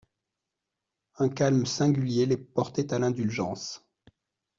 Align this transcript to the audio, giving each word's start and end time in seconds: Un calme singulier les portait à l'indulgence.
Un 1.19 1.29
calme 1.29 1.67
singulier 1.67 2.25
les 2.25 2.35
portait 2.37 2.91
à 2.91 2.97
l'indulgence. 2.97 3.85